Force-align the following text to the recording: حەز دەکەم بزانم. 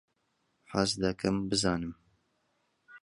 حەز 0.71 0.91
دەکەم 1.03 1.35
بزانم. 1.51 1.93